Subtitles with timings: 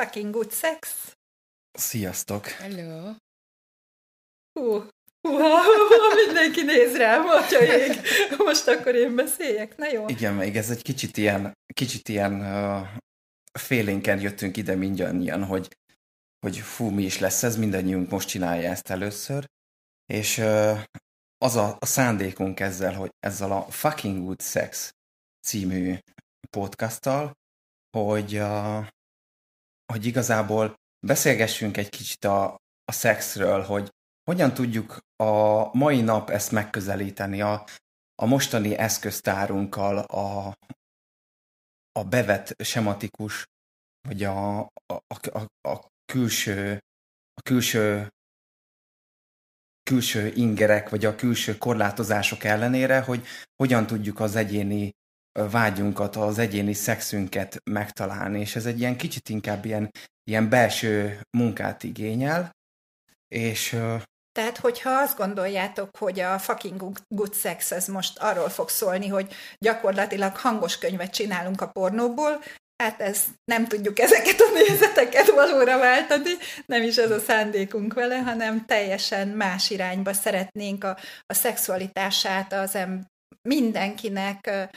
[0.00, 1.12] Fucking good sex.
[1.72, 2.46] Sziasztok!
[2.46, 3.14] Hello.
[4.52, 4.84] Hú,
[5.28, 5.36] hú,
[6.26, 8.00] mindenki néz rám, atya ég.
[8.38, 10.08] Most akkor én beszéljek, na jó?
[10.08, 12.88] Igen, még ez egy kicsit ilyen, kicsit ilyen uh,
[13.58, 15.76] félénken jöttünk ide mindannyian, hogy,
[16.46, 19.44] hogy fú, mi is lesz ez, mindannyiunk most csinálja ezt először,
[20.06, 20.80] és uh,
[21.38, 24.94] az a, a szándékunk ezzel, hogy ezzel a Fucking Good Sex
[25.46, 25.98] című
[26.50, 27.32] podcasttal,
[27.96, 28.86] hogy, uh,
[29.90, 30.74] hogy igazából
[31.06, 32.44] beszélgessünk egy kicsit a,
[32.84, 33.88] a szexről, hogy
[34.24, 37.64] hogyan tudjuk a mai nap ezt megközelíteni a,
[38.14, 40.54] a mostani eszköztárunkkal, a,
[41.92, 43.44] a bevett sematikus,
[44.08, 44.94] vagy a, a,
[45.32, 46.78] a, a külső,
[47.34, 48.08] a külső
[49.82, 54.90] külső ingerek, vagy a külső korlátozások ellenére, hogy hogyan tudjuk az egyéni
[55.32, 59.90] vágyunkat, az egyéni szexünket megtalálni, és ez egy ilyen kicsit inkább ilyen,
[60.24, 62.50] ilyen belső munkát igényel,
[63.28, 63.76] és
[64.32, 69.34] Tehát, hogyha azt gondoljátok, hogy a fucking good sex ez most arról fog szólni, hogy
[69.58, 72.42] gyakorlatilag hangos könyvet csinálunk a pornóból,
[72.82, 76.30] hát ez nem tudjuk ezeket a nézeteket valóra váltani,
[76.66, 82.74] nem is ez a szándékunk vele, hanem teljesen más irányba szeretnénk a, a szexualitását az
[82.74, 83.06] em-
[83.48, 84.68] mindenkinek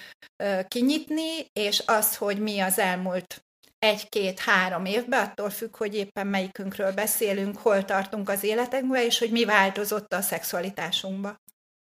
[0.67, 3.45] kinyitni, és az, hogy mi az elmúlt
[3.79, 9.45] egy-két-három évben, attól függ, hogy éppen melyikünkről beszélünk, hol tartunk az életünkben, és hogy mi
[9.45, 11.35] változott a szexualitásunkba.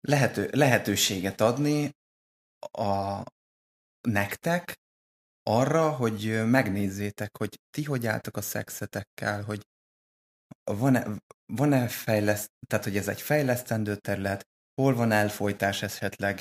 [0.01, 1.89] lehető, lehetőséget adni
[2.71, 3.23] a
[4.01, 4.79] nektek
[5.43, 9.61] arra, hogy megnézzétek, hogy ti hogy álltok a szexetekkel, hogy
[10.63, 11.05] van-e,
[11.45, 14.47] van-e fejleszt, tehát hogy ez egy fejlesztendő terület,
[14.81, 16.39] hol van elfolytás esetleg,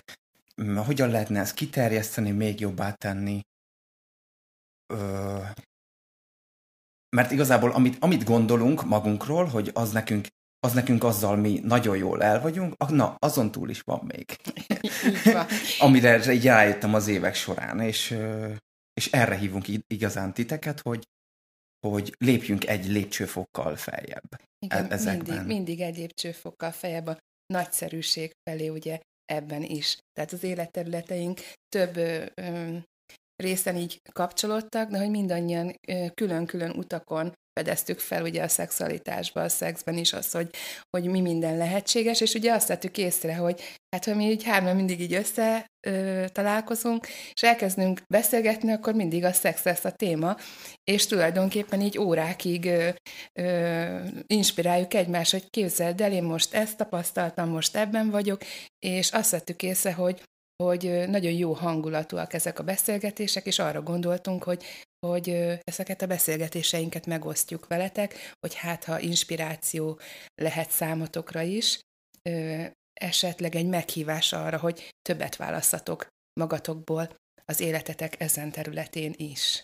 [0.86, 3.40] hogyan lehetne ezt kiterjeszteni, még jobbá tenni.
[4.86, 5.42] Ö,
[7.16, 10.26] mert igazából amit, amit gondolunk magunkról, hogy az nekünk,
[10.58, 14.36] az nekünk azzal mi nagyon jól el vagyunk, na, azon túl is van még.
[15.32, 15.46] Van.
[15.78, 18.18] Amire így rájöttem az évek során, és,
[18.92, 21.04] és erre hívunk igazán titeket, hogy,
[21.86, 24.40] hogy lépjünk egy lépcsőfokkal feljebb.
[24.58, 25.34] Igen, e- ezekben.
[25.34, 29.98] mindig, mindig egy lépcsőfokkal fejebb a nagyszerűség felé, ugye ebben is.
[30.12, 31.98] Tehát az életterületeink több
[33.36, 35.74] részen így kapcsolódtak, de hogy mindannyian
[36.14, 40.50] külön-külön utakon fedeztük fel ugye a szexualitásba, a szexben is az, hogy,
[40.90, 43.60] hogy mi minden lehetséges, és ugye azt tettük észre, hogy
[43.90, 49.24] hát ha mi így hárman mindig így össze ö, találkozunk, és elkezdünk beszélgetni, akkor mindig
[49.24, 50.36] a szex lesz a téma,
[50.84, 52.88] és tulajdonképpen így órákig ö,
[53.32, 58.40] ö, inspiráljuk egymást, hogy képzeld el, én most ezt tapasztaltam, most ebben vagyok,
[58.78, 60.22] és azt vettük észre, hogy
[60.56, 64.64] hogy nagyon jó hangulatúak ezek a beszélgetések, és arra gondoltunk, hogy,
[65.06, 65.28] hogy
[65.64, 69.98] ezeket a beszélgetéseinket megosztjuk veletek, hogy hát ha inspiráció
[70.34, 71.80] lehet számotokra is,
[73.00, 76.06] esetleg egy meghívás arra, hogy többet választatok
[76.40, 79.62] magatokból az életetek ezen területén is.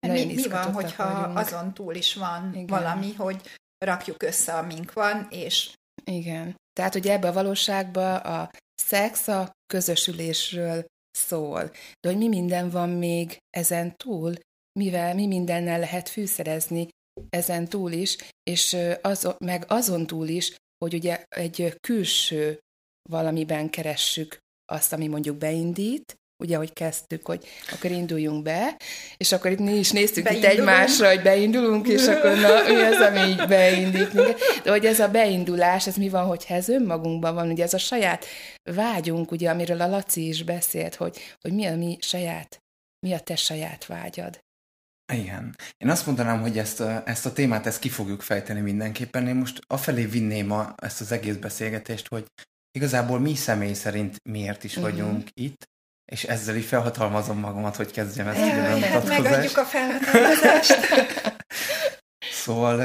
[0.00, 1.38] Mi, Nagyon mi van, izgatottak hogyha vagyunk.
[1.38, 2.50] azon túl is van.
[2.52, 2.66] Igen.
[2.66, 3.40] valami, hogy
[3.78, 5.72] rakjuk össze, amink van, és
[6.04, 6.54] Igen.
[6.72, 8.50] Tehát, hogy ebbe a valóságba a
[8.82, 11.70] szex a közösülésről szól.
[12.00, 14.34] De hogy mi minden van még ezen túl,
[14.78, 16.88] mivel mi mindennel lehet fűszerezni
[17.28, 22.58] ezen túl is, és ö, az, meg azon túl is, hogy ugye egy külső
[23.10, 28.76] valamiben keressük azt, ami mondjuk beindít, ugye, hogy kezdtük, hogy akkor induljunk be,
[29.16, 30.58] és akkor itt mi is néztük itt Beindulunk.
[30.58, 34.40] egymásra, hogy beindulunk, és akkor na, mi az, ami így beindít minket.
[34.64, 37.78] De hogy ez a beindulás, ez mi van, hogyha ez önmagunkban van, ugye ez a
[37.78, 38.24] saját
[38.62, 42.58] vágyunk, ugye, amiről a Laci is beszélt, hogy, hogy mi a mi saját,
[43.06, 44.38] mi a te saját vágyad.
[45.12, 45.56] Igen.
[45.76, 49.28] Én azt mondanám, hogy ezt a, ezt a témát ezt ki fogjuk fejteni mindenképpen.
[49.28, 52.24] Én most afelé vinném a, ezt az egész beszélgetést, hogy
[52.70, 54.82] igazából mi személy szerint miért is Mhm.
[54.82, 55.68] vagyunk itt,
[56.12, 59.22] és ezzel így felhatalmazom magamat, hogy kezdjem ezt a hát bemutatkozást.
[59.22, 60.76] megadjuk a felhatalmazást.
[62.30, 62.80] Szóval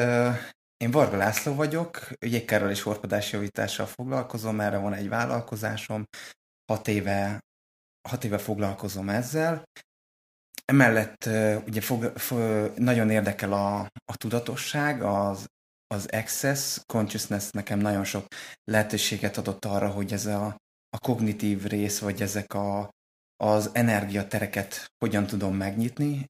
[0.78, 6.04] én Varga László vagyok, jégkárral és horpadási javítással foglalkozom, erre van egy vállalkozásom,
[6.72, 7.40] hat éve,
[8.10, 9.64] hat éve foglalkozom ezzel,
[10.66, 11.30] emellett
[11.66, 15.46] ugye fog, fog, nagyon érdekel a, a tudatosság, az,
[15.88, 18.26] az access consciousness nekem nagyon sok
[18.64, 20.46] lehetőséget adott arra, hogy ez a,
[20.90, 22.90] a kognitív rész, vagy ezek a,
[23.44, 26.26] az energiatereket hogyan tudom megnyitni,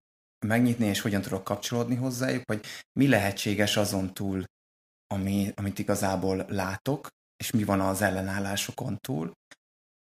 [0.45, 2.65] megnyitni, és hogyan tudok kapcsolódni hozzájuk, vagy
[2.99, 4.43] mi lehetséges azon túl,
[5.07, 7.07] ami, amit igazából látok,
[7.37, 9.31] és mi van az ellenállásokon túl.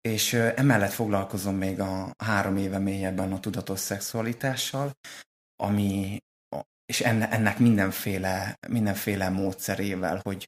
[0.01, 4.91] És emellett foglalkozom még a három éve mélyebben a tudatos szexualitással,
[5.55, 6.17] ami,
[6.85, 10.45] és ennek mindenféle, mindenféle módszerével, hogy,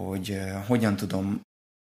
[0.00, 1.40] hogy hogyan tudom,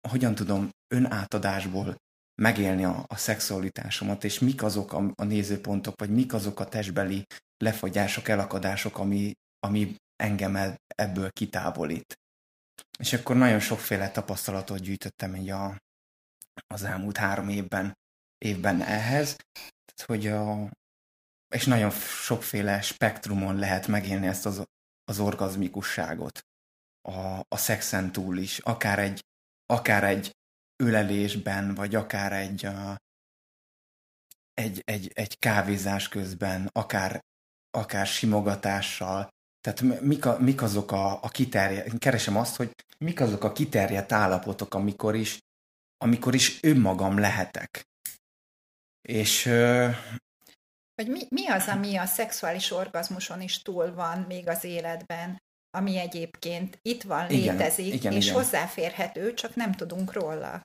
[0.08, 1.96] hogyan tudom önátadásból
[2.42, 7.26] megélni a, a szexualitásomat, és mik azok a, a nézőpontok, vagy mik azok a testbeli
[7.56, 12.18] lefagyások, elakadások, ami, ami engem ebből kitávolít.
[12.98, 15.76] És akkor nagyon sokféle tapasztalatot gyűjtöttem így a,
[16.66, 17.98] az elmúlt három évben,
[18.38, 19.36] évben ehhez,
[20.04, 20.70] hogy a,
[21.54, 24.64] és nagyon sokféle spektrumon lehet megélni ezt az,
[25.04, 26.40] az orgazmikusságot.
[27.08, 29.24] A, a szexen túl is, akár egy,
[29.66, 30.36] akár egy
[30.82, 32.96] ölelésben, vagy akár egy, a,
[34.54, 37.20] egy, egy, egy kávézás közben, akár,
[37.70, 39.28] akár simogatással.
[39.60, 44.12] Tehát mik, a, mik azok a, a kiterjedt, keresem azt, hogy mik azok a kiterjedt
[44.12, 45.38] állapotok, amikor is,
[45.96, 47.86] amikor is önmagam lehetek.
[49.08, 49.44] És
[50.94, 55.38] vagy mi, mi az, ami a szexuális orgazmuson is túl van még az életben,
[55.70, 58.36] ami egyébként itt van, igen, létezik, igen, és igen.
[58.36, 60.62] hozzáférhető, csak nem tudunk róla.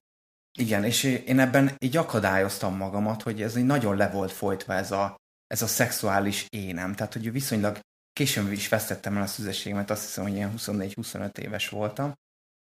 [0.59, 4.91] Igen, és én ebben így akadályoztam magamat, hogy ez így nagyon le volt folytva ez
[4.91, 5.15] a,
[5.47, 6.95] ez a szexuális énem.
[6.95, 7.79] Tehát, hogy viszonylag
[8.13, 12.13] későn is vesztettem el a szüzességemet, azt hiszem, hogy ilyen 24-25 éves voltam,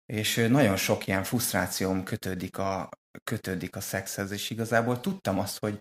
[0.06, 2.90] és nagyon sok ilyen frusztrációm kötődik a,
[3.24, 5.78] kötődik a szexhez, és igazából tudtam azt, hogy,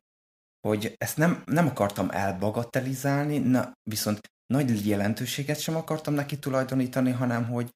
[0.60, 7.46] hogy ezt nem, nem akartam elbagatelizálni, na, viszont nagy jelentőséget sem akartam neki tulajdonítani, hanem
[7.48, 7.70] hogy,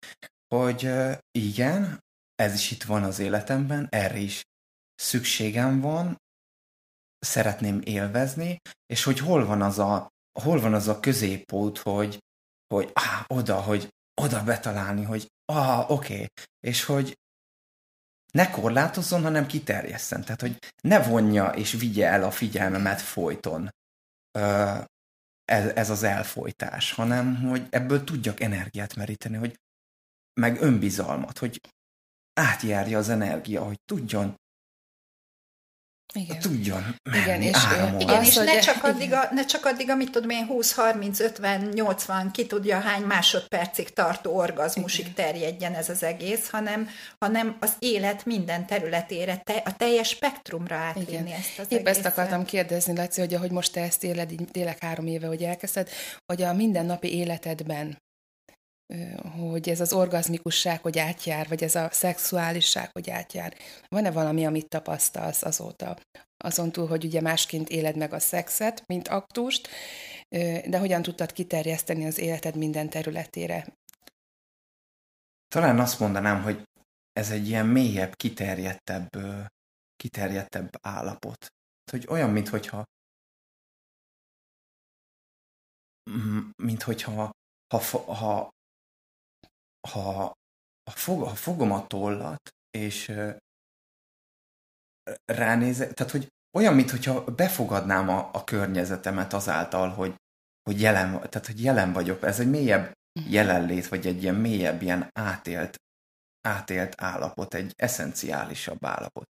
[0.55, 0.91] hogy
[1.31, 1.99] igen,
[2.40, 4.42] ez is itt van az életemben, erre is
[4.94, 6.16] szükségem van,
[7.19, 10.08] szeretném élvezni, és hogy hol van az a,
[10.40, 12.19] hol van az a középút, hogy,
[12.75, 13.88] hogy á, oda, hogy
[14.22, 16.28] oda betalálni, hogy ah, oké, okay.
[16.60, 17.19] és hogy
[18.32, 20.22] ne korlátozzon, hanem kiterjesszen.
[20.22, 23.70] Tehát, hogy ne vonja és vigye el a figyelmemet folyton
[25.44, 29.60] ez, ez az elfolytás, hanem hogy ebből tudjak energiát meríteni, hogy
[30.40, 31.60] meg önbizalmat, hogy
[32.35, 34.35] átjárja az energia, hogy tudjon
[36.12, 36.38] igen.
[36.38, 38.03] tudjon menni, igen, és, áramolni.
[38.03, 41.61] Igen, és ne csak, addig a, ne csak addig, amit tudom én, 20, 30, 50,
[41.61, 45.15] 80, ki tudja hány másodpercig tartó orgazmusig igen.
[45.15, 46.88] terjedjen ez az egész, hanem,
[47.19, 52.44] hanem az élet minden területére, te, a teljes spektrumra átvinni ezt az Épp ezt akartam
[52.44, 55.88] kérdezni, Laci, hogy ahogy most te ezt éled, így tényleg három éve, hogy elkezdted,
[56.27, 57.99] hogy a mindennapi életedben
[59.38, 63.56] hogy ez az orgazmikusság, hogy átjár, vagy ez a szexuálisság, hogy átjár.
[63.88, 65.98] Van-e valami, amit tapasztalsz azóta?
[66.37, 69.69] Azon túl, hogy ugye másként éled meg a szexet, mint aktust,
[70.66, 73.66] de hogyan tudtad kiterjeszteni az életed minden területére?
[75.48, 76.62] Talán azt mondanám, hogy
[77.12, 79.08] ez egy ilyen mélyebb, kiterjedtebb,
[79.96, 81.46] kiterjedtebb állapot.
[81.90, 82.84] Hogy olyan, mintha
[86.62, 87.31] mint hogyha
[87.69, 87.78] ha,
[88.14, 88.48] ha
[89.89, 90.32] ha,
[90.84, 93.13] ha, fog, ha fogom a tollat, és
[95.25, 100.15] ránézek, tehát hogy olyan, mintha befogadnám a, a környezetemet azáltal, hogy,
[100.63, 102.22] hogy, jelen, tehát, hogy jelen vagyok.
[102.22, 103.31] Ez egy mélyebb mhm.
[103.31, 105.77] jelenlét, vagy egy ilyen mélyebb, ilyen átélt,
[106.49, 109.25] átélt állapot, egy eszenciálisabb állapot.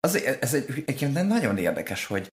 [0.00, 2.32] Az, ez egy, egy nagyon érdekes, hogy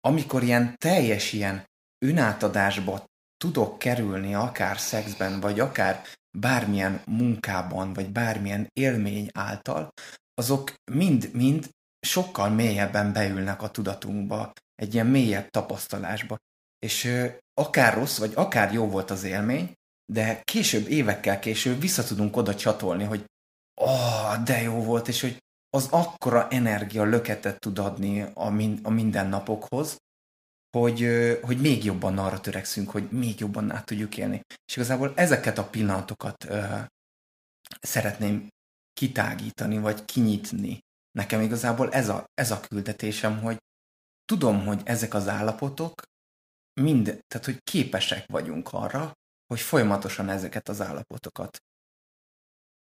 [0.00, 1.64] amikor ilyen teljes ilyen
[2.04, 3.04] önátadásba
[3.36, 6.04] tudok kerülni akár szexben, vagy akár
[6.38, 9.92] bármilyen munkában, vagy bármilyen élmény által,
[10.34, 11.68] azok mind-mind
[12.06, 16.36] sokkal mélyebben beülnek a tudatunkba, egy ilyen mélyebb tapasztalásba.
[16.78, 19.72] És ö, akár rossz, vagy akár jó volt az élmény,
[20.12, 23.24] de később, évekkel később vissza tudunk oda csatolni, hogy
[23.80, 28.90] oh, de jó volt, és hogy az akkora energia löketet tud adni a, min- a
[28.90, 29.96] mindennapokhoz,
[30.76, 31.08] hogy,
[31.42, 34.40] hogy még jobban arra törekszünk, hogy még jobban át tudjuk élni.
[34.68, 36.84] És igazából ezeket a pillanatokat uh,
[37.80, 38.48] szeretném
[38.92, 40.78] kitágítani, vagy kinyitni.
[41.10, 43.56] Nekem igazából ez a, ez a küldetésem, hogy
[44.24, 46.02] tudom, hogy ezek az állapotok
[46.80, 49.12] mind, tehát hogy képesek vagyunk arra,
[49.46, 51.62] hogy folyamatosan ezeket az állapotokat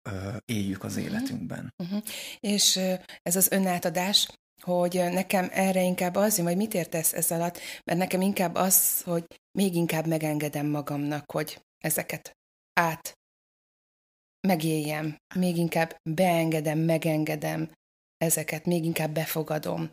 [0.09, 1.07] ö, éljük az uh-huh.
[1.07, 1.73] életünkben.
[1.83, 2.03] Uh-huh.
[2.39, 2.75] És
[3.21, 4.29] ez az önátadás,
[4.61, 9.25] hogy nekem erre inkább az vagy mit értesz ez alatt, mert nekem inkább az, hogy
[9.51, 12.37] még inkább megengedem magamnak, hogy ezeket
[12.73, 13.19] át
[14.47, 17.71] megéljem, még inkább beengedem, megengedem
[18.17, 19.89] ezeket, még inkább befogadom.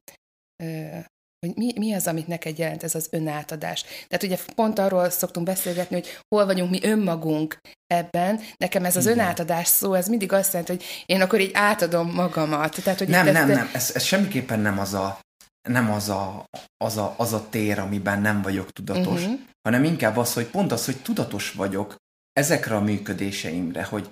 [1.41, 3.83] Hogy mi, mi az, amit neked jelent ez az önátadás.
[3.83, 8.41] Tehát ugye pont arról szoktunk beszélgetni, hogy hol vagyunk mi önmagunk ebben.
[8.57, 9.19] Nekem ez az Igen.
[9.19, 12.83] önátadás szó, ez mindig azt jelenti, hogy én akkor így átadom magamat.
[12.83, 15.21] Tehát, hogy nem, nem, nem, ez, ez semmiképpen nem az a,
[15.69, 16.45] nem az a,
[16.77, 19.39] az, a, az a tér, amiben nem vagyok tudatos, uh-huh.
[19.63, 21.97] hanem inkább az, hogy pont az, hogy tudatos vagyok
[22.33, 24.11] ezekre a működéseimre, hogy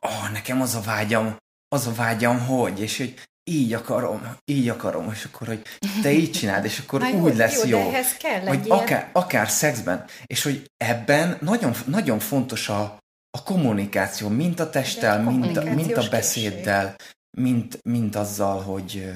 [0.00, 1.36] oh, nekem az a vágyam,
[1.68, 5.62] az a vágyam, hogy, és hogy így akarom, így akarom, és akkor, hogy
[6.02, 7.78] te így csináld, és akkor Na, úgy jó, lesz jó.
[7.78, 7.88] jó.
[7.88, 12.98] ehhez kell hogy akár, akár szexben, és hogy ebben nagyon, nagyon fontos a,
[13.30, 16.96] a kommunikáció, mint a testtel, mint a, mint a beszéddel,
[17.36, 19.12] mint, mint azzal, hogy,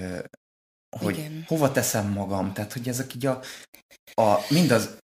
[0.99, 1.45] hogy Igen.
[1.47, 2.53] hova teszem magam.
[2.53, 3.41] Tehát, hogy ezek így a,
[4.15, 4.99] a mind az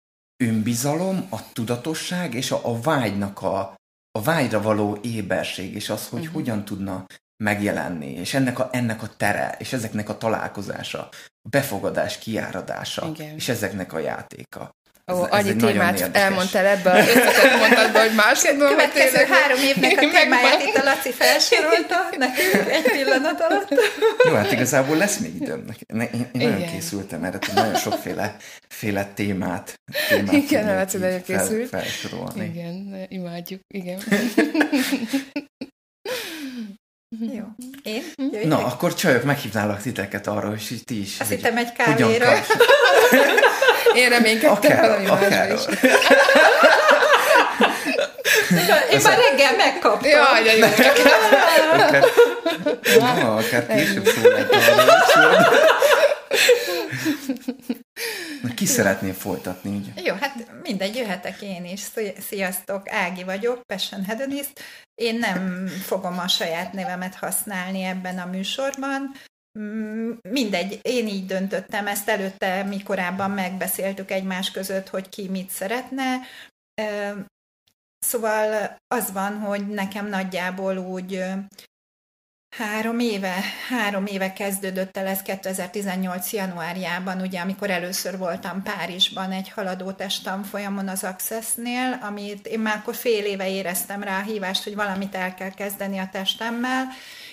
[0.43, 3.75] önbizalom, a tudatosság és a, a vágynak a,
[4.11, 6.35] a vágyra való éberség, és az, hogy uh-huh.
[6.35, 7.05] hogyan tudna
[7.41, 11.09] megjelenni, és ennek a, ennek a tere, és ezeknek a találkozása,
[11.41, 13.35] a befogadás kiáradása, Igen.
[13.35, 14.75] és ezeknek a játéka.
[15.13, 19.27] Ó, ez, annyi ez témát elmondtál ebbe az összetett mondatba, hogy más tudom, hogy tényleg...
[19.27, 23.69] három évnek a témáját itt a Laci felsorolta nekünk egy pillanat alatt.
[24.25, 25.65] Jó, hát igazából lesz még időm.
[25.93, 26.71] Én, én nagyon Igen.
[26.71, 28.35] készültem erre, nagyon sokféle
[28.67, 29.73] féle témát,
[30.09, 31.69] témát Igen, Laci nagyon készült.
[31.69, 32.45] Fel, felsorolni.
[32.45, 33.99] Igen, imádjuk, igen.
[37.19, 37.43] Jó.
[37.83, 38.03] Én?
[38.15, 38.45] Jöjjek?
[38.45, 41.19] Na, akkor csajok, meghívnálak titeket arra, hogy ti is.
[41.19, 42.31] Azt hittem egy kávéra.
[43.95, 45.53] Én reménykedtem valami akár.
[45.53, 45.59] is.
[48.91, 50.09] Én már reggel megkaptam.
[50.09, 50.65] Jaj, de jó.
[52.99, 54.83] akár, na, akár később szó lehet arra.
[58.41, 59.75] Na, ki szeretném folytatni?
[59.75, 60.01] Ugye?
[60.03, 61.81] Jó, hát mindegy, jöhetek én is.
[62.27, 64.63] Sziasztok, Ági vagyok, Passion Hedonist.
[64.95, 69.11] Én nem fogom a saját nevemet használni ebben a műsorban.
[69.59, 75.49] Mm, mindegy, én így döntöttem, ezt előtte mi korábban megbeszéltük egymás között, hogy ki mit
[75.49, 76.19] szeretne.
[78.05, 81.23] Szóval az van, hogy nekem nagyjából úgy
[82.57, 83.35] Három éve,
[83.69, 86.33] három éve kezdődött el ez 2018.
[86.33, 89.93] januárjában, ugye, amikor először voltam Párizsban egy haladó
[90.43, 95.15] folyamon az Accessnél, amit én már akkor fél éve éreztem rá a hívást, hogy valamit
[95.15, 96.87] el kell kezdeni a testemmel,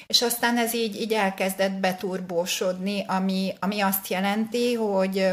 [0.06, 5.30] és aztán ez így, így elkezdett beturbósodni, ami, ami azt jelenti, hogy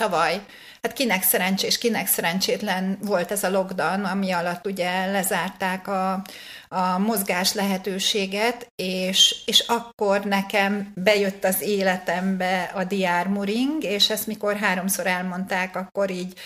[0.00, 0.40] tavaly,
[0.82, 6.24] hát kinek szerencsés, kinek szerencsétlen volt ez a lockdown, ami alatt ugye lezárták a,
[6.68, 14.56] a mozgás lehetőséget, és, és akkor nekem bejött az életembe a diármuring, és ezt mikor
[14.56, 16.38] háromszor elmondták, akkor így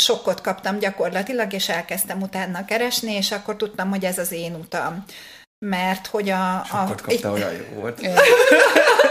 [0.00, 5.04] sokkot kaptam gyakorlatilag, és elkezdtem utána keresni, és akkor tudtam, hogy ez az én utam.
[5.58, 6.64] Mert hogy a...
[6.66, 8.00] Sokkot kapta, olyan jó volt.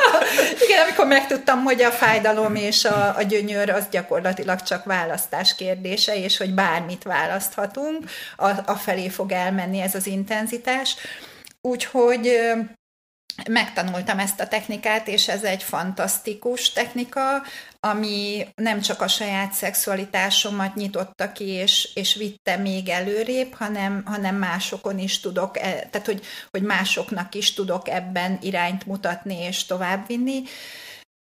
[0.66, 6.16] Igen, amikor megtudtam, hogy a fájdalom és a, a gyönyör az gyakorlatilag csak választás kérdése,
[6.16, 10.96] és hogy bármit választhatunk, a, a felé fog elmenni ez az intenzitás.
[11.62, 12.40] Úgyhogy
[13.50, 17.44] megtanultam ezt a technikát, és ez egy fantasztikus technika,
[17.80, 24.36] ami nem csak a saját szexualitásomat nyitotta ki, és, és vitte még előrébb, hanem, hanem
[24.36, 30.42] másokon is tudok, e, tehát hogy, hogy másoknak is tudok ebben irányt mutatni és továbbvinni.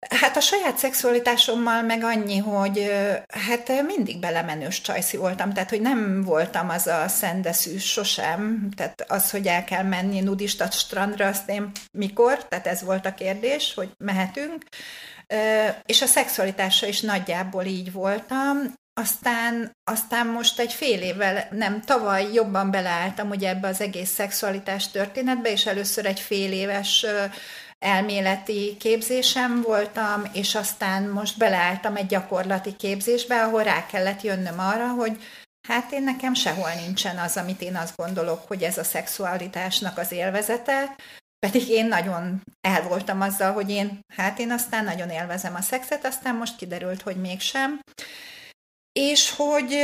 [0.09, 2.91] Hát a saját szexualitásommal meg annyi, hogy
[3.27, 9.31] hát mindig belemenős csajszi voltam, tehát hogy nem voltam az a szendeszűs sosem, tehát az,
[9.31, 13.89] hogy el kell menni nudista strandra, azt én mikor, tehát ez volt a kérdés, hogy
[13.97, 14.63] mehetünk,
[15.85, 22.33] és a szexualitása is nagyjából így voltam, aztán, aztán most egy fél évvel, nem, tavaly
[22.33, 27.05] jobban beleálltam ugye ebbe az egész szexualitás történetbe, és először egy fél éves
[27.85, 34.87] elméleti képzésem voltam, és aztán most beleálltam egy gyakorlati képzésbe, ahol rá kellett jönnöm arra,
[34.87, 35.23] hogy
[35.67, 40.11] hát én nekem sehol nincsen az, amit én azt gondolok, hogy ez a szexualitásnak az
[40.11, 40.95] élvezete,
[41.39, 46.05] pedig én nagyon el voltam azzal, hogy én, hát én aztán nagyon élvezem a szexet,
[46.05, 47.79] aztán most kiderült, hogy mégsem
[48.99, 49.77] és hogy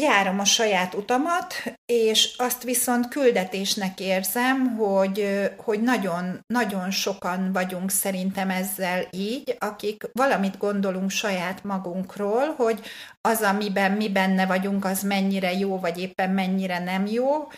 [0.00, 1.54] járom a saját utamat,
[1.86, 10.04] és azt viszont küldetésnek érzem, hogy, hogy nagyon, nagyon sokan vagyunk szerintem ezzel így, akik
[10.12, 12.80] valamit gondolunk saját magunkról, hogy
[13.20, 17.48] az, amiben mi benne vagyunk, az mennyire jó, vagy éppen mennyire nem jó,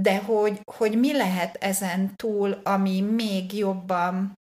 [0.00, 4.37] de hogy, hogy mi lehet ezen túl, ami még jobban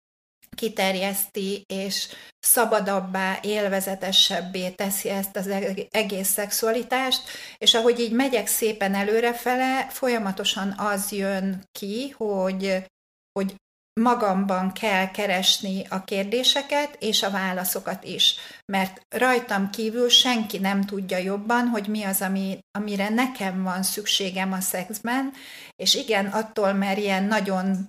[0.58, 2.08] kiterjeszti, és
[2.40, 5.48] szabadabbá, élvezetesebbé teszi ezt az
[5.90, 7.22] egész szexualitást,
[7.58, 12.84] és ahogy így megyek szépen előrefele, folyamatosan az jön ki, hogy,
[13.32, 13.56] hogy
[13.98, 18.36] magamban kell keresni a kérdéseket és a válaszokat is,
[18.66, 24.54] mert rajtam kívül senki nem tudja jobban, hogy mi az, ami, amire nekem van szükségem
[24.54, 25.34] a szexben,
[25.76, 27.88] és igen, attól, mert ilyen nagyon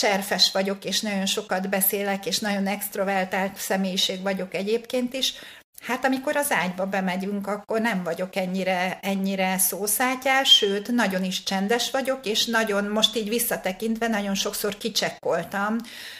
[0.00, 5.34] cserfes vagyok, és nagyon sokat beszélek, és nagyon extrovertált személyiség vagyok egyébként is,
[5.80, 11.90] Hát amikor az ágyba bemegyünk, akkor nem vagyok ennyire, ennyire szószátyás, sőt, nagyon is csendes
[11.90, 15.76] vagyok, és nagyon, most így visszatekintve, nagyon sokszor kicsekkoltam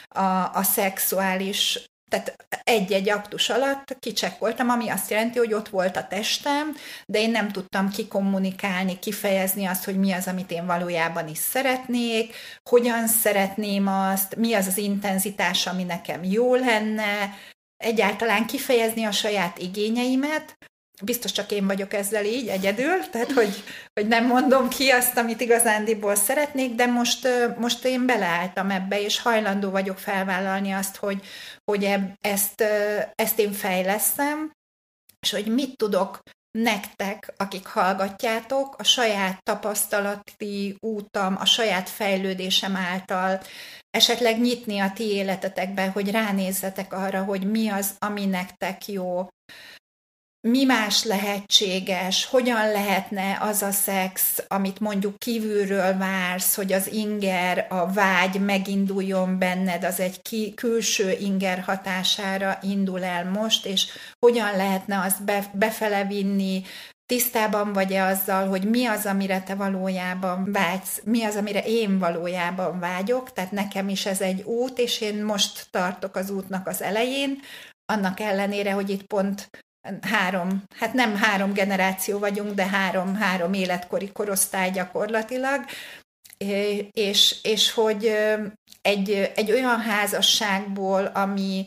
[0.09, 6.07] a, a szexuális tehát egy-egy aktus alatt kicsekkoltam, ami azt jelenti, hogy ott volt a
[6.07, 11.39] testem, de én nem tudtam kikommunikálni, kifejezni azt, hogy mi az, amit én valójában is
[11.39, 12.35] szeretnék,
[12.71, 17.35] hogyan szeretném azt, mi az az intenzitás, ami nekem jó lenne,
[17.77, 20.57] egyáltalán kifejezni a saját igényeimet,
[21.03, 25.41] biztos csak én vagyok ezzel így egyedül, tehát hogy, hogy nem mondom ki azt, amit
[25.41, 31.25] igazándiból szeretnék, de most, most én beleálltam ebbe, és hajlandó vagyok felvállalni azt, hogy,
[31.65, 32.65] hogy ezt,
[33.15, 34.53] ezt én fejleszem,
[35.21, 36.21] és hogy mit tudok
[36.59, 43.41] nektek, akik hallgatjátok, a saját tapasztalati útam, a saját fejlődésem által
[43.91, 49.29] esetleg nyitni a ti életetekbe, hogy ránézzetek arra, hogy mi az, ami nektek jó,
[50.47, 57.67] mi más lehetséges, hogyan lehetne az a szex, amit mondjuk kívülről vársz, hogy az inger,
[57.71, 63.87] a vágy meginduljon benned, az egy ki, külső inger hatására indul el most, és
[64.19, 66.63] hogyan lehetne azt be, befele vinni,
[67.07, 72.79] tisztában vagy-e azzal, hogy mi az, amire te valójában vágysz, mi az, amire én valójában
[72.79, 77.41] vágyok, tehát nekem is ez egy út, és én most tartok az útnak az elején,
[77.93, 79.49] annak ellenére, hogy itt pont
[80.03, 85.65] három, hát nem három generáció vagyunk, de három, három életkori korosztály gyakorlatilag,
[86.93, 88.17] és, és hogy
[88.83, 91.67] egy, egy olyan házasságból, ami,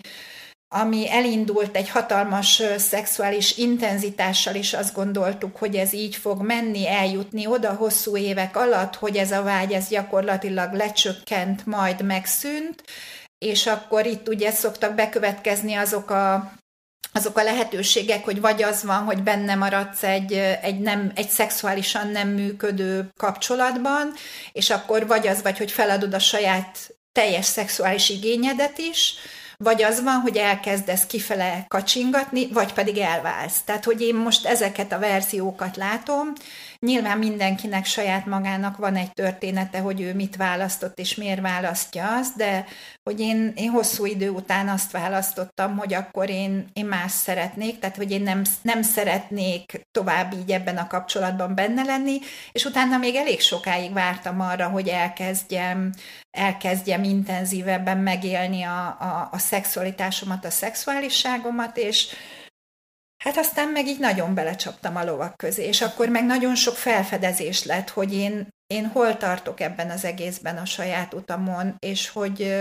[0.76, 7.48] ami elindult egy hatalmas szexuális intenzitással, és azt gondoltuk, hogy ez így fog menni, eljutni
[7.48, 12.84] oda hosszú évek alatt, hogy ez a vágy ez gyakorlatilag lecsökkent, majd megszűnt,
[13.38, 16.52] és akkor itt ugye szoktak bekövetkezni azok a
[17.14, 22.08] azok a lehetőségek, hogy vagy az van, hogy benne maradsz egy, egy, nem, egy szexuálisan
[22.08, 24.14] nem működő kapcsolatban,
[24.52, 29.14] és akkor vagy az vagy, hogy feladod a saját teljes szexuális igényedet is,
[29.64, 33.62] vagy az van, hogy elkezdesz kifele kacsingatni, vagy pedig elválsz.
[33.66, 36.34] Tehát, hogy én most ezeket a verziókat látom,
[36.86, 42.36] Nyilván mindenkinek saját magának van egy története, hogy ő mit választott és miért választja azt,
[42.36, 42.66] de
[43.04, 47.96] hogy én, én hosszú idő után azt választottam, hogy akkor én, én más szeretnék, tehát
[47.96, 52.20] hogy én nem, nem szeretnék tovább így ebben a kapcsolatban benne lenni,
[52.52, 55.94] és utána még elég sokáig vártam arra, hogy elkezdjem,
[56.38, 62.08] elkezdjem intenzívebben megélni a, a, a szexualitásomat, a szexuálisságomat, és,
[63.24, 67.64] Hát aztán meg így nagyon belecsaptam a lovak közé, és akkor meg nagyon sok felfedezés
[67.64, 72.56] lett, hogy én, én hol tartok ebben az egészben a saját utamon, és hogy,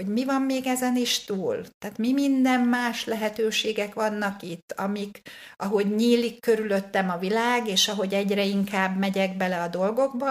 [0.00, 1.66] hogy mi van még ezen is túl.
[1.78, 5.22] Tehát mi minden más lehetőségek vannak itt, amik,
[5.56, 10.30] ahogy nyílik körülöttem a világ, és ahogy egyre inkább megyek bele a dolgokba,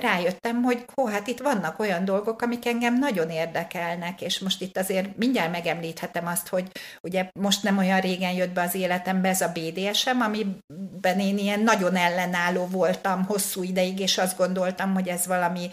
[0.00, 4.76] rájöttem, hogy hó, hát itt vannak olyan dolgok, amik engem nagyon érdekelnek, és most itt
[4.76, 6.70] azért mindjárt megemlíthetem azt, hogy
[7.02, 11.60] ugye most nem olyan régen jött be az életembe ez a BDSM, amiben én ilyen
[11.60, 15.68] nagyon ellenálló voltam hosszú ideig, és azt gondoltam, hogy ez valami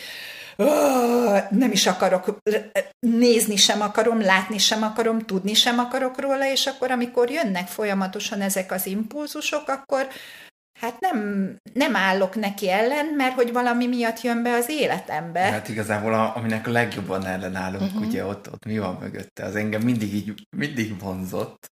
[1.49, 2.39] nem is akarok,
[2.99, 8.41] nézni sem akarom, látni sem akarom, tudni sem akarok róla, és akkor, amikor jönnek folyamatosan
[8.41, 10.07] ezek az impulzusok, akkor
[10.79, 15.39] hát nem, nem állok neki ellen, mert hogy valami miatt jön be az életembe.
[15.39, 18.07] Hát igazából, a, aminek a legjobban ellenállunk, uh-huh.
[18.07, 21.71] ugye ott, ott mi van mögötte, az engem mindig így, mindig vonzott.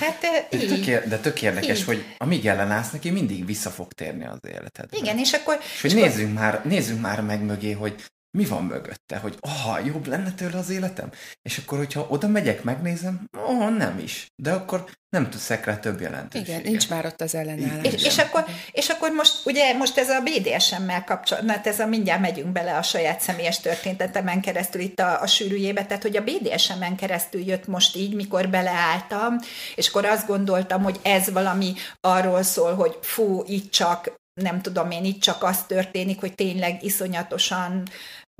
[0.00, 0.84] Hát de, így.
[0.84, 1.84] Tök, de tök érdekes, így.
[1.84, 4.88] hogy amíg ellenállsz neki, mindig vissza fog térni az életed.
[4.90, 5.58] Igen, és akkor...
[5.60, 6.50] És hogy és nézzünk, akkor...
[6.50, 8.04] már, nézzünk már meg mögé, hogy
[8.38, 11.10] mi van mögötte, hogy aha, jobb lenne tőle az életem?
[11.42, 14.26] És akkor, hogyha oda megyek, megnézem, oh, nem is.
[14.42, 16.48] De akkor nem tudsz rá több jelentőséget.
[16.48, 17.92] Igen, nincs már ott az ellenállás.
[17.92, 21.86] És, és, akkor, és akkor most, ugye, most ez a BDSM-mel kapcsolatban, hát ez a
[21.86, 26.24] mindjárt megyünk bele a saját személyes történetemen keresztül itt a, a sűrűjébe, tehát hogy a
[26.24, 29.38] BDSM-en keresztül jött most így, mikor beleálltam,
[29.74, 34.90] és akkor azt gondoltam, hogy ez valami arról szól, hogy fú, itt csak nem tudom
[34.90, 37.82] én, itt csak az történik, hogy tényleg iszonyatosan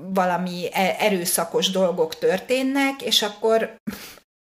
[0.03, 3.75] valami e- erőszakos dolgok történnek, és akkor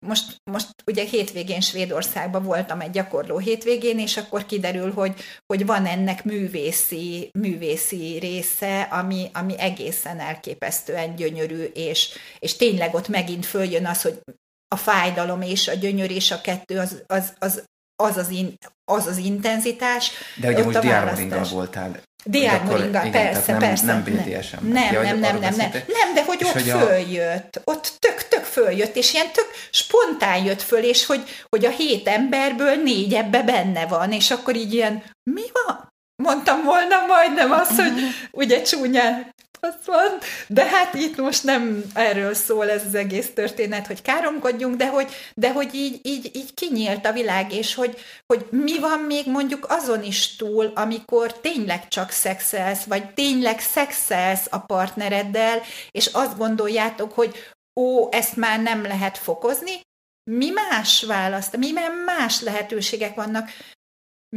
[0.05, 5.13] most, most ugye hétvégén Svédországban voltam egy gyakorló hétvégén, és akkor kiderül, hogy,
[5.45, 13.07] hogy van ennek művészi, művészi része, ami, ami egészen elképesztően gyönyörű, és, és tényleg ott
[13.07, 14.19] megint följön az, hogy
[14.67, 17.63] a fájdalom és a gyönyör és a kettő az az, az,
[18.01, 18.53] az, az, in,
[18.85, 20.11] az, az intenzitás.
[20.35, 23.85] De ugye most diámoringgal voltál Diák Moringa, persze, nem, persze.
[23.85, 24.67] Nem BDSM.
[24.67, 27.71] Nem, ja, nem, nem, nem, nem, nem, de hogy ott hogy följött, a...
[27.71, 32.07] ott tök, tök följött, és ilyen tök spontán jött föl, és hogy, hogy a hét
[32.07, 35.89] emberből négy ebbe benne van, és akkor így ilyen, mi van?
[36.23, 37.93] Mondtam volna majdnem azt, hogy
[38.41, 39.33] ugye csúnyán
[39.67, 44.75] fasz van, de hát itt most nem erről szól ez az egész történet, hogy káromkodjunk,
[44.75, 47.97] de hogy, de hogy így, így, így kinyílt a világ, és hogy,
[48.27, 54.47] hogy mi van még mondjuk azon is túl, amikor tényleg csak szexelsz, vagy tényleg szexelsz
[54.49, 57.35] a partnereddel, és azt gondoljátok, hogy
[57.79, 59.81] ó, ezt már nem lehet fokozni,
[60.29, 61.71] mi más választ, mi
[62.05, 63.49] más lehetőségek vannak,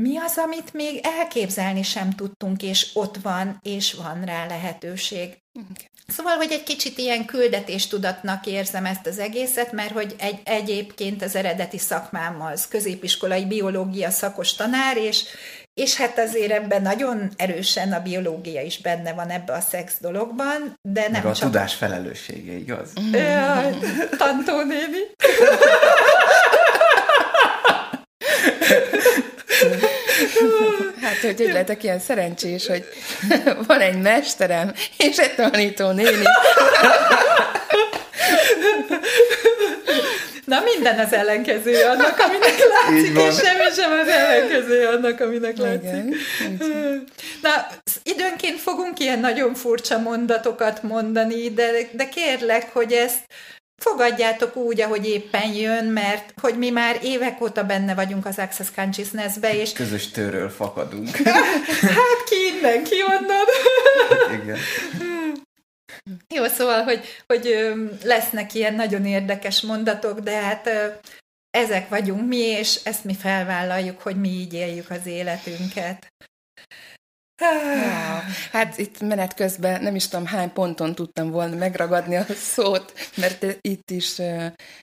[0.00, 5.38] mi az, amit még elképzelni sem tudtunk, és ott van, és van rá lehetőség.
[5.52, 5.90] Okay.
[6.06, 11.36] Szóval, hogy egy kicsit ilyen küldetéstudatnak érzem ezt az egészet, mert hogy egy, egyébként az
[11.36, 15.24] eredeti szakmám az középiskolai biológia szakos tanár, és,
[15.74, 20.78] és hát azért ebben nagyon erősen a biológia is benne van ebbe a szex dologban,
[20.82, 21.50] de nem Meg a csak...
[21.50, 22.92] tudás felelőssége, igaz?
[24.18, 25.02] Tantó néni.
[31.24, 32.84] hogy hogy lehetek ilyen szerencsés, hogy
[33.66, 36.24] van egy mesterem, és egy tanító néni.
[40.44, 46.16] Na minden az ellenkező annak, aminek látszik, és semmi sem az ellenkező annak, aminek látszik.
[46.40, 47.04] Igen.
[47.42, 47.66] Na,
[48.02, 53.20] időnként fogunk ilyen nagyon furcsa mondatokat mondani, de, de kérlek, hogy ezt
[53.84, 58.68] fogadjátok úgy, ahogy éppen jön, mert hogy mi már évek óta benne vagyunk az Access
[58.74, 59.72] Consciousness-be, és...
[59.72, 61.16] Közös tőről fakadunk.
[61.98, 63.46] hát ki innen, ki onnan.
[64.42, 64.58] Igen.
[66.34, 70.70] Jó, szóval, hogy, hogy lesznek ilyen nagyon érdekes mondatok, de hát
[71.50, 76.12] ezek vagyunk mi, és ezt mi felvállaljuk, hogy mi így éljük az életünket.
[78.52, 83.58] Hát itt menet közben nem is tudom hány ponton tudtam volna megragadni a szót, mert
[83.60, 84.18] itt is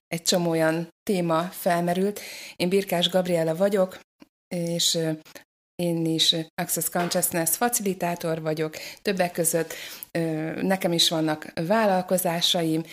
[0.07, 2.19] egy csomó olyan téma felmerült.
[2.55, 3.99] Én Birkás Gabriela vagyok,
[4.55, 4.97] és
[5.75, 9.73] én is Access Consciousness facilitátor vagyok, többek között
[10.61, 12.83] nekem is vannak vállalkozásaim,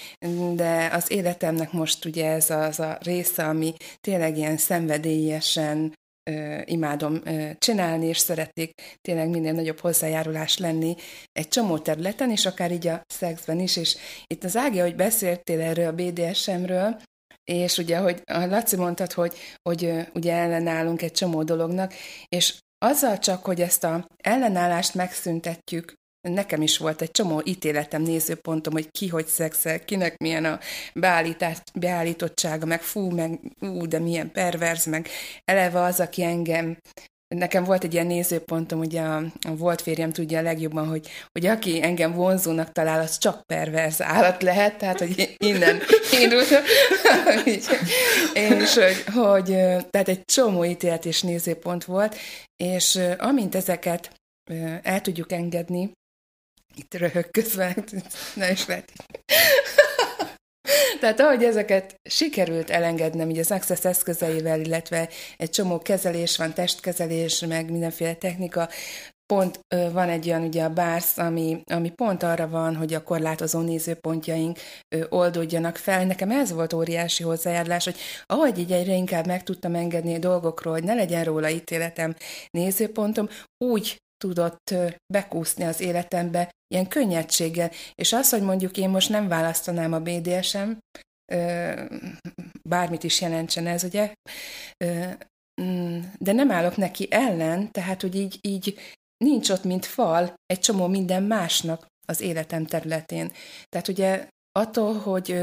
[0.54, 5.92] de az életemnek most ugye ez az a része, ami tényleg ilyen szenvedélyesen
[6.64, 7.22] imádom
[7.58, 10.94] csinálni, és szeretnék tényleg minél nagyobb hozzájárulás lenni
[11.32, 15.60] egy csomó területen, és akár így a szexben is, és itt az Ági, hogy beszéltél
[15.60, 17.00] erről a BDSM-ről,
[17.44, 21.94] és ugye, hogy a Laci mondtad, hogy, hogy ugye ellenállunk egy csomó dolognak,
[22.28, 28.72] és azzal csak, hogy ezt a ellenállást megszüntetjük, nekem is volt egy csomó ítéletem, nézőpontom,
[28.72, 30.59] hogy ki hogy szexel, kinek milyen a
[31.74, 35.09] beállítottsága, meg fú, meg ú, de milyen perverz, meg
[35.44, 36.78] eleve az, aki engem
[37.35, 39.16] Nekem volt egy ilyen nézőpontom, ugye a,
[39.48, 44.02] a volt férjem tudja a legjobban, hogy, hogy aki engem vonzónak talál, az csak perverz
[44.02, 45.81] állat lehet, tehát hogy innen
[46.20, 46.62] indultam.
[48.35, 49.44] és hogy, hogy,
[49.90, 52.16] tehát egy csomó ítélet és nézőpont volt,
[52.57, 54.11] és amint ezeket
[54.83, 55.92] el tudjuk engedni,
[56.78, 57.84] itt röhög közben,
[58.34, 58.92] nem is lehet.
[61.00, 67.40] Tehát ahogy ezeket sikerült elengednem, így az Access eszközeivel, illetve egy csomó kezelés van, testkezelés,
[67.40, 68.68] meg mindenféle technika,
[69.32, 69.60] pont
[69.92, 74.58] van egy olyan ugye a bársz, ami, ami pont arra van, hogy a korlátozó nézőpontjaink
[75.08, 76.04] oldódjanak fel.
[76.04, 80.72] Nekem ez volt óriási hozzájárulás, hogy ahogy így egyre inkább meg tudtam engedni a dolgokról,
[80.72, 82.14] hogy ne legyen róla ítéletem,
[82.50, 83.28] nézőpontom,
[83.64, 84.74] úgy tudott
[85.12, 87.70] bekúszni az életembe ilyen könnyedséggel.
[87.94, 90.70] És az, hogy mondjuk én most nem választanám a BDSM,
[92.68, 94.12] bármit is jelentsen ez, ugye,
[95.62, 98.78] mm, de nem állok neki ellen, tehát, hogy így, így
[99.24, 103.33] nincs ott, mint fal, egy csomó minden másnak az életem területén.
[103.68, 105.40] Tehát ugye attól, hogy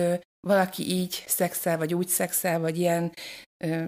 [0.47, 3.11] valaki így szexel, vagy úgy szexel, vagy ilyen,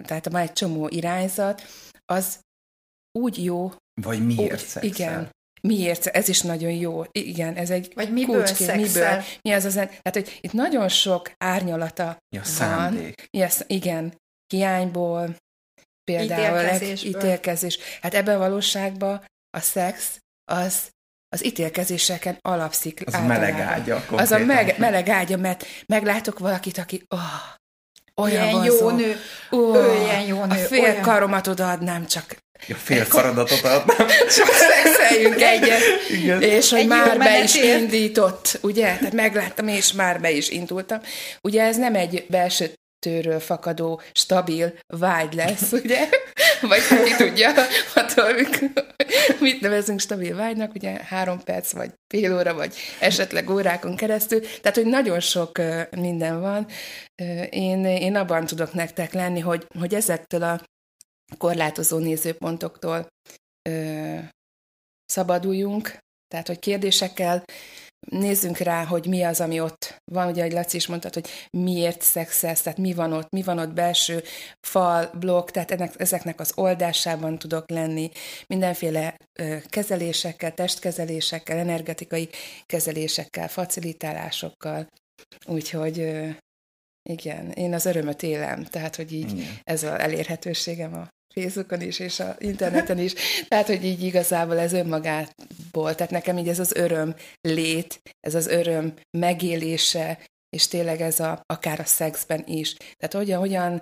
[0.04, 1.62] tehát már egy csomó irányzat,
[2.06, 2.40] az
[3.20, 4.84] úgy jó, vagy miért szexel?
[4.84, 5.30] Igen.
[5.62, 6.06] Miért?
[6.06, 7.04] Ez is nagyon jó.
[7.12, 8.76] Igen, ez egy Vagy miből kulcskép.
[8.76, 9.24] Miből?
[9.42, 9.74] Mi az az?
[9.74, 13.14] Tehát, hogy itt nagyon sok árnyalata ja, van.
[13.32, 14.14] Yes, igen.
[14.54, 15.36] Hiányból,
[16.04, 17.78] például ítélkezés.
[18.02, 19.26] Hát ebben a valóságban
[19.58, 20.20] a szex
[20.52, 20.90] az
[21.30, 23.42] az ítélkezéseken alapszik Az a általában.
[23.50, 23.96] meleg ágya.
[23.96, 24.46] Az a konkrétan.
[24.46, 27.20] meg, meleg ágya, mert meglátok valakit, aki oh,
[28.16, 28.90] olyan Ilyen vonzó.
[28.90, 29.16] jó nő,
[29.52, 34.08] Ó, ő ilyen jó A nő, fél olyan- karomat odaadnám, csak, Ja, fél karadatot adnám.
[34.36, 35.82] csak szexeljünk egyet.
[36.10, 36.42] Igen.
[36.42, 37.82] És hogy Egy már be is menetért.
[37.82, 38.96] indított, ugye?
[38.98, 41.00] Tehát megláttam, és már be is indultam.
[41.42, 46.08] Ugye ez nem egy belső tőről fakadó, stabil vágy lesz, ugye?
[46.62, 47.54] Vagy hát ki tudja,
[47.96, 48.34] attól,
[49.40, 54.40] mit nevezünk stabil vágynak, ugye három perc, vagy fél óra, vagy esetleg órákon keresztül.
[54.40, 56.68] Tehát, hogy nagyon sok minden van.
[57.50, 60.62] Én, én abban tudok nektek lenni, hogy, hogy ezektől a
[61.38, 63.08] korlátozó nézőpontoktól
[63.70, 64.18] ö,
[65.06, 67.44] szabaduljunk, tehát, hogy kérdésekkel
[68.10, 72.02] nézzünk rá, hogy mi az, ami ott van, ugye, ahogy Laci is mondtad, hogy miért
[72.02, 74.24] szexelsz, tehát mi van ott, mi van ott belső
[74.68, 78.10] fal, blokk, tehát ennek, ezeknek az oldásában tudok lenni,
[78.48, 82.30] mindenféle ö, kezelésekkel, testkezelésekkel, energetikai
[82.66, 84.88] kezelésekkel, facilitálásokkal,
[85.46, 86.30] úgyhogy ö,
[87.10, 89.60] igen, én az örömöt élem, tehát, hogy így Igen.
[89.64, 91.10] ez az elérhetőségem a
[91.42, 93.14] Facebookon is, és a interneten is.
[93.48, 98.48] Tehát, hogy így igazából ez önmagából, tehát nekem így ez az öröm lét, ez az
[98.48, 100.20] öröm megélése,
[100.50, 102.74] és tényleg ez a, akár a szexben is.
[102.74, 103.82] Tehát hogyan, hogyan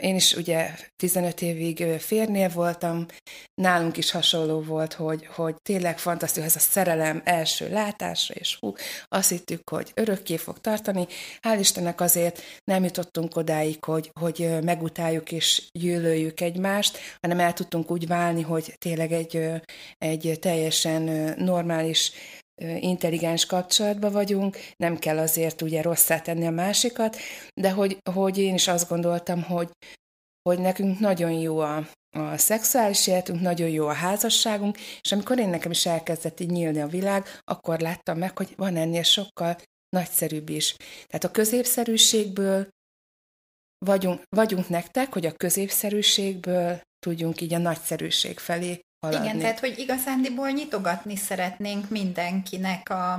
[0.00, 3.06] én is ugye 15 évig férnél voltam,
[3.54, 8.72] nálunk is hasonló volt, hogy, hogy tényleg fantasztikus ez a szerelem első látásra, és hú,
[9.08, 11.06] azt hittük, hogy örökké fog tartani.
[11.40, 17.90] Hál' Istennek azért nem jutottunk odáig, hogy, hogy megutáljuk és gyűlöljük egymást, hanem el tudtunk
[17.90, 19.50] úgy válni, hogy tényleg egy,
[19.98, 22.12] egy teljesen normális
[22.80, 27.16] intelligens kapcsolatban vagyunk, nem kell azért ugye rosszá tenni a másikat,
[27.60, 29.70] de hogy, hogy én is azt gondoltam, hogy,
[30.48, 35.48] hogy nekünk nagyon jó a, a szexuális életünk, nagyon jó a házasságunk, és amikor én
[35.48, 39.56] nekem is elkezdett így nyílni a világ, akkor láttam meg, hogy van ennél sokkal
[39.88, 40.76] nagyszerűbb is.
[41.06, 42.68] Tehát a középszerűségből
[43.78, 49.26] vagyunk, vagyunk nektek, hogy a középszerűségből tudjunk így a nagyszerűség felé haladni.
[49.26, 53.12] Igen, tehát hogy igazándiból nyitogatni szeretnénk mindenkinek a,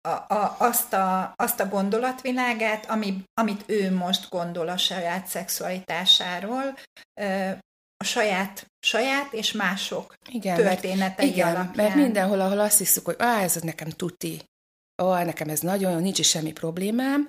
[0.00, 6.78] a, a, azt, a, azt a gondolatvilágát, ami, amit ő most gondol a saját szexualitásáról,
[7.96, 11.74] a saját, saját és mások Igen, mert, történetei igen, alapján.
[11.74, 14.42] mert mindenhol, ahol azt hiszük, hogy á, ez nekem tuti,
[15.02, 17.28] ó, nekem ez nagyon jó, nincs is semmi problémám,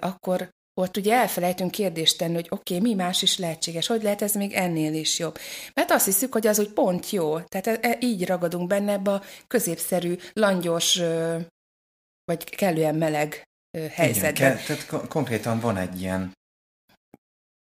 [0.00, 0.48] akkor
[0.80, 4.34] ott ugye elfelejtünk kérdést tenni, hogy oké, okay, mi más is lehetséges, hogy lehet ez
[4.34, 5.38] még ennél is jobb.
[5.74, 7.40] Mert azt hiszük, hogy az úgy pont jó.
[7.40, 11.38] Tehát e, e, így ragadunk benne ebbe a középszerű, langyos, ö,
[12.24, 13.42] vagy kellően meleg
[13.78, 14.30] ö, helyzetben.
[14.30, 16.32] Igen, ke- tehát ko- konkrétan van egy ilyen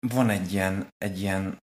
[0.08, 1.58] van egy ilyen, egy ilyen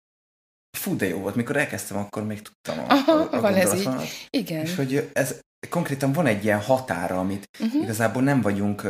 [0.78, 3.74] fú, de jó volt, mikor elkezdtem, akkor még tudtam a, Aha, a, a van ez
[3.74, 4.28] így.
[4.30, 4.60] Igen.
[4.60, 7.82] És hogy ez konkrétan van egy ilyen határa, amit Uh-huh.
[7.82, 8.82] igazából nem vagyunk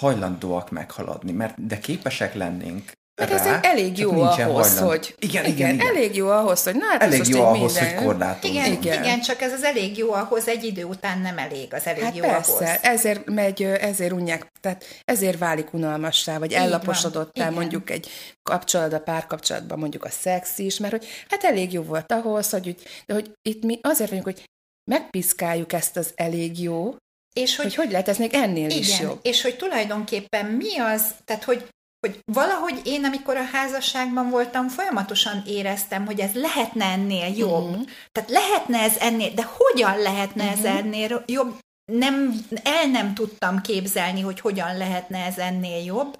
[0.00, 4.86] hajlandóak meghaladni, mert de képesek lennénk Mert rá, ez elég jó ahhoz, hajlandó.
[4.86, 5.14] hogy...
[5.18, 5.86] Igen, igen, igen.
[5.86, 7.94] Elég jó ahhoz, hogy na hát Elég jó ahhoz, minden.
[7.94, 8.54] hogy korlátozzunk.
[8.54, 8.82] Igen, Igen.
[8.82, 9.02] igen.
[9.04, 12.16] igen, csak ez az elég jó ahhoz, egy idő után nem elég az elég Hát
[12.16, 12.78] jó persze, ahhoz.
[12.82, 17.52] ezért megy, ezért unják, tehát ezért válik unalmassá, vagy ellaposodottá igen.
[17.52, 18.08] mondjuk egy
[18.42, 22.76] kapcsolatban, párkapcsolatban mondjuk a szex is, mert hogy hát elég jó volt ahhoz, hogy,
[23.06, 24.44] de hogy itt mi azért vagyunk, hogy
[24.90, 26.94] megpiszkáljuk ezt az elég jó,
[27.40, 29.18] És hogy hogy lehet ez még ennél is Igen, jobb.
[29.22, 31.68] és hogy tulajdonképpen mi az, tehát hogy,
[32.06, 37.70] hogy valahogy én, amikor a házasságban voltam, folyamatosan éreztem, hogy ez lehetne ennél jobb.
[37.70, 37.80] Mhm.
[38.12, 40.66] Tehát lehetne ez ennél, de hogyan lehetne ez Mhm.
[40.76, 41.58] ennél jobb?
[41.92, 46.18] Nem, el nem tudtam képzelni, hogy hogyan lehetne ez ennél jobb.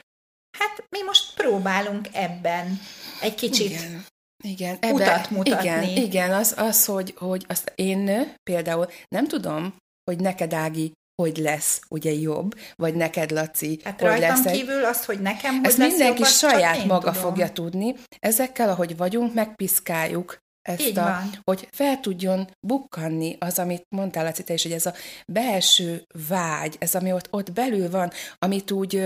[0.59, 2.81] Hát mi most próbálunk ebben
[3.21, 3.71] egy kicsit.
[3.71, 4.05] Igen.
[4.45, 5.67] Igen, utat mutatni.
[5.69, 9.77] Igen, igen az, az hogy, hogy azt én például nem tudom,
[10.11, 14.85] hogy neked, Ági, hogy lesz ugye jobb, vagy neked, Laci, Hát hogy rajtam lesz kívül
[14.85, 17.23] az, hogy nekem hogy Ezt lesz mindenki jobb, saját maga tudom.
[17.23, 17.95] fogja tudni.
[18.19, 21.31] Ezekkel, ahogy vagyunk, megpiszkáljuk ezt Így a, van.
[21.45, 24.95] hogy fel tudjon bukkanni az, amit mondtál, Laci, te is, hogy ez a
[25.33, 29.05] belső vágy, ez, ami ott, ott belül van, amit úgy,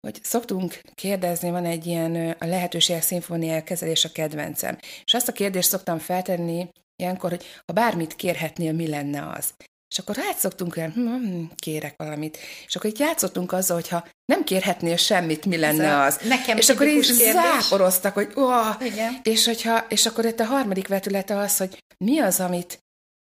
[0.00, 4.78] hogy szoktunk kérdezni, van egy ilyen a lehetőségek szimfóniája kezelés a kedvencem.
[5.04, 9.54] És azt a kérdést szoktam feltenni ilyenkor, hogy ha bármit kérhetnél, mi lenne az?
[9.92, 12.38] És akkor szoktunk olyan, hm, hm, kérek valamit.
[12.66, 16.28] És akkor itt játszottunk azzal, hogyha nem kérhetnél semmit, mi lenne Ez az.
[16.28, 17.32] nekem és akkor így kérdés.
[17.32, 18.48] záporoztak, hogy ó,
[18.80, 19.20] Igen.
[19.22, 22.78] és, hogyha, és akkor itt a harmadik vetülete az, hogy mi az, amit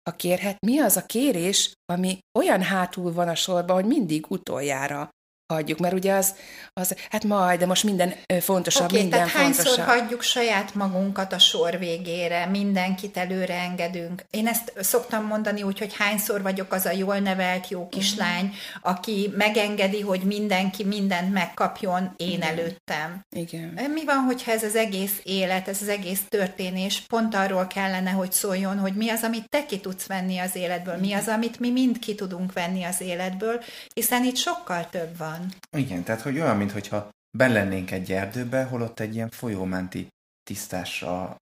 [0.10, 5.10] a kérhet, mi az a kérés, ami olyan hátul van a sorban, hogy mindig utoljára
[5.54, 6.36] hagyjuk, mert ugye az,
[6.74, 9.88] az hát majd, de most minden fontosabb, Oké, minden tehát hányszor fontosabb.
[9.88, 14.26] hagyjuk saját magunkat a sor végére, mindenkit előre engedünk.
[14.30, 19.34] Én ezt szoktam mondani úgy, hogy hányszor vagyok az a jól nevelt jó kislány, aki
[19.38, 23.26] megengedi, hogy mindenki mindent megkapjon én előttem.
[23.32, 23.90] Igen.
[23.94, 28.32] Mi van, hogyha ez az egész élet, ez az egész történés pont arról kellene, hogy
[28.32, 31.72] szóljon, hogy mi az, amit te ki tudsz venni az életből, mi az, amit mi
[31.72, 35.41] mind ki tudunk venni az életből, hiszen itt sokkal több van.
[35.78, 40.08] Igen, tehát hogy olyan, mintha belennénk egy erdőbe, holott egy ilyen folyómenti
[40.44, 41.36] tisztásra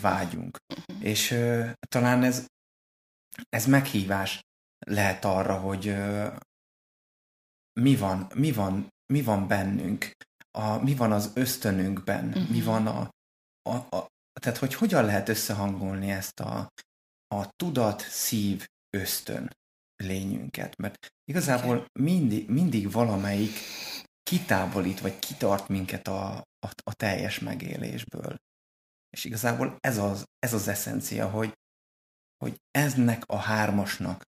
[0.00, 0.56] vágyunk.
[1.00, 2.46] És ö, talán ez,
[3.48, 4.40] ez meghívás
[4.86, 6.28] lehet arra, hogy ö,
[7.80, 10.10] mi van, mi van, mi van bennünk,
[10.50, 12.50] a, mi van az ösztönünkben, uh-huh.
[12.50, 13.10] mi van a,
[13.62, 14.06] a, a,
[14.40, 16.68] tehát hogy hogyan lehet összehangolni ezt a,
[17.34, 19.50] a tudat, szív, ösztön
[20.04, 23.58] lényünket, mert igazából mindig, mindig valamelyik
[24.22, 28.36] kitávolít, vagy kitart minket a, a, a teljes megélésből.
[29.10, 31.52] És igazából ez az, ez az eszencia, hogy,
[32.36, 34.22] hogy eznek a hármasnak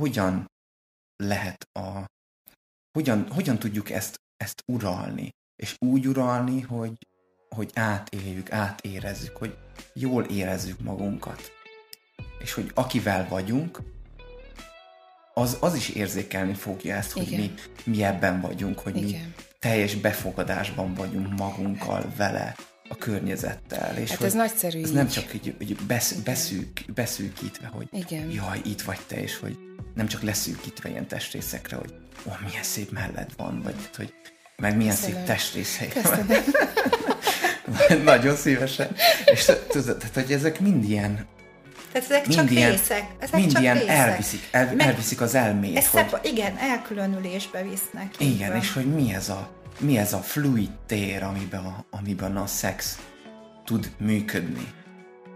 [0.00, 0.46] hogyan
[1.16, 2.04] lehet a,
[2.92, 7.06] hogyan, hogyan tudjuk ezt, ezt uralni, és úgy uralni, hogy,
[7.48, 9.58] hogy átéljük, átérezzük, hogy
[9.94, 11.50] jól érezzük magunkat.
[12.38, 13.80] És hogy akivel vagyunk,
[15.40, 17.40] az, az is érzékelni fogja ezt, hogy Igen.
[17.40, 17.52] mi,
[17.84, 19.34] mi ebben vagyunk, hogy mi Igen.
[19.58, 22.54] teljes befogadásban vagyunk magunkkal, vele,
[22.88, 23.96] a környezettel.
[23.96, 28.30] És Hát ez nagyszerű ez nem csak így, így besz, beszűk, beszűkítve, hogy Igen.
[28.30, 29.58] jaj, itt vagy te, és hogy
[29.94, 31.94] nem csak leszűkítve ilyen testrészekre, hogy
[32.28, 34.12] ó, milyen szép mellett van, vagy hogy
[34.56, 35.16] meg milyen Köszönöm.
[35.16, 35.88] szép testrészei.
[35.88, 36.42] Köszönöm.
[38.04, 38.96] Nagyon szívesen.
[39.24, 41.26] És tudod, tehát, hogy ezek mind ilyen,
[41.92, 43.04] Tehát ezek mind csak ilyen, részek.
[43.18, 43.96] Ezek mind csak ilyen részek.
[43.96, 48.14] elviszik, el, Meg- elviszik az elmét, Ez hogy, szep- igen, elkülönülésbe visznek.
[48.18, 48.60] igen, van.
[48.60, 49.48] és hogy mi ez a,
[49.78, 52.98] mi ez a fluid tér, amiben a, amiben a szex
[53.64, 54.72] tud működni.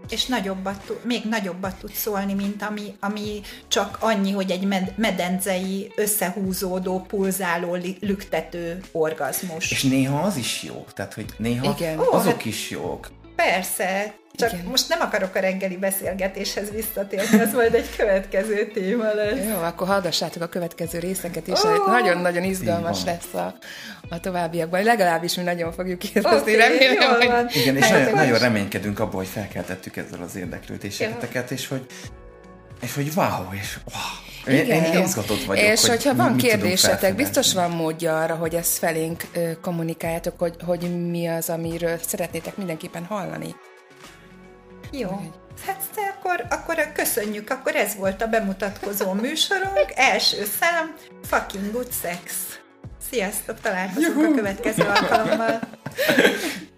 [0.09, 5.91] és nagyobbat, még nagyobbat tud szólni, mint ami, ami csak annyi, hogy egy med- medencei,
[5.95, 9.71] összehúzódó, pulzáló, li- lüktető orgazmus.
[9.71, 11.99] És néha az is jó, tehát hogy néha Igen.
[11.99, 13.11] Ó, azok hát- is jók.
[13.35, 14.65] Persze, csak Igen.
[14.65, 19.45] most nem akarok a reggeli beszélgetéshez visszatérni, az majd egy következő téma lesz.
[19.49, 23.55] Jó, akkor hallgassátok a következő részeket is, oh, nagyon-nagyon izgalmas lesz a,
[24.09, 24.83] a továbbiakban.
[24.83, 27.27] Legalábbis mi nagyon fogjuk élvezni, Oké, remélem, hogy...
[27.27, 27.47] van.
[27.53, 31.85] Igen, és Hát nagyon, nagyon reménykedünk abban, hogy felkeltettük ezzel az érdeklődéseteket, és hogy,
[32.85, 34.55] és hogy wow, és wow.
[34.55, 38.77] Én, én izgatott vagyok, És hogy hogyha van kérdésetek, biztos van módja arra, hogy ezt
[38.77, 39.23] felénk
[39.61, 43.55] kommunikáljátok, hogy, hogy mi az, amiről szeretnétek mindenképpen hallani.
[44.91, 45.09] Jó.
[45.65, 51.89] Hát te akkor, akkor köszönjük, akkor ez volt a bemutatkozó műsorunk, első szám, Fucking Good
[52.01, 52.33] Sex.
[53.09, 55.59] Sziasztok, találkozunk a következő alkalommal.